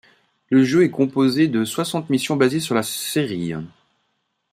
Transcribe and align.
Le 0.49 0.63
jeu 0.63 0.83
est 0.83 0.89
composé 0.89 1.47
de 1.47 1.63
soixante 1.63 2.09
missions 2.09 2.35
basées 2.35 2.59
sur 2.59 2.73
la 2.73 2.81
série. 2.81 3.53